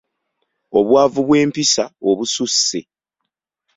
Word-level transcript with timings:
Obwavu 0.79 1.19
bw’empisa 1.27 1.83
obususse. 2.09 2.79